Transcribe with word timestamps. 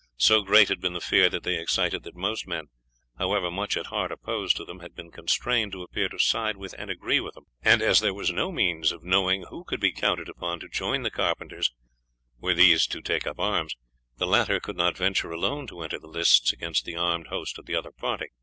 So 0.17 0.41
great 0.41 0.69
had 0.69 0.81
been 0.81 0.93
the 0.93 0.99
fear 0.99 1.29
that 1.29 1.43
they 1.43 1.59
excited 1.59 2.01
that 2.01 2.15
most 2.15 2.47
men, 2.47 2.69
however 3.19 3.51
much 3.51 3.77
at 3.77 3.85
heart 3.85 4.11
opposed 4.11 4.57
to 4.57 4.65
them, 4.65 4.79
had 4.79 4.95
been 4.95 5.11
constrained 5.11 5.73
to 5.73 5.83
appear 5.83 6.09
to 6.09 6.17
side 6.17 6.57
with 6.57 6.73
and 6.79 6.89
agree 6.89 7.19
with 7.19 7.35
them, 7.35 7.45
and 7.61 7.83
as 7.83 7.99
there 7.99 8.11
was 8.11 8.31
no 8.31 8.51
means 8.51 8.91
of 8.91 9.03
knowing 9.03 9.43
who 9.51 9.63
could 9.63 9.79
be 9.79 9.91
counted 9.91 10.27
upon 10.27 10.59
to 10.61 10.67
join 10.67 11.03
the 11.03 11.11
carpenters 11.11 11.71
were 12.39 12.55
these 12.55 12.87
to 12.87 13.01
take 13.03 13.27
up 13.27 13.39
arms, 13.39 13.75
the 14.17 14.25
latter 14.25 14.59
could 14.59 14.75
not 14.75 14.97
venture 14.97 15.29
alone 15.29 15.67
to 15.67 15.81
enter 15.83 15.99
the 15.99 16.07
lists 16.07 16.51
against 16.51 16.83
the 16.83 16.95
armed 16.95 17.27
host 17.27 17.59
of 17.59 17.67
the 17.67 17.75
other 17.75 17.91
party. 17.91 18.29